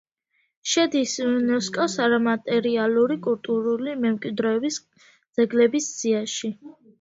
შედის 0.69 1.11
იუნესკოს 1.17 1.97
არამატერიალური 2.05 3.17
კულტურული 3.27 3.95
მემკვიდრეობის 4.07 4.81
ძეგლების 5.13 5.93
სიაში. 6.01 6.53